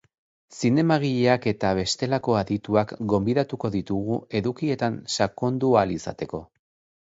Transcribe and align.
Zinemagileak 0.59 1.43
eta 1.51 1.73
bestelako 1.79 2.37
adituak 2.39 2.93
gonbidatuko 3.13 3.71
ditugu 3.77 4.19
edukietan 4.41 4.97
sakondu 5.19 5.71
ahal 5.83 5.95
izateko. 5.99 6.43